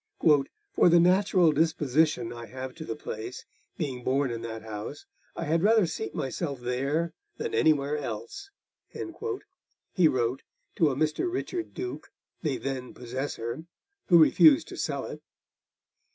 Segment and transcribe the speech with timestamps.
[0.19, 3.45] 'For the natural disposition I have to the place,
[3.77, 8.49] being born in that house, I had rather seat myself there than anywhere else,'
[8.89, 10.41] he wrote
[10.77, 11.31] to a Mr.
[11.31, 12.11] Richard Duke,
[12.41, 13.65] the then possessor,
[14.07, 15.21] who refused to sell it.